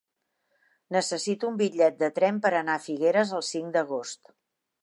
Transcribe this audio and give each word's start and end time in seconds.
Necessito 0.95 1.51
un 1.51 1.59
bitllet 1.59 2.01
de 2.01 2.11
tren 2.17 2.41
per 2.47 2.55
anar 2.63 2.81
a 2.81 2.83
Figueres 2.89 3.35
el 3.41 3.47
cinc 3.53 3.73
d'agost. 3.77 4.37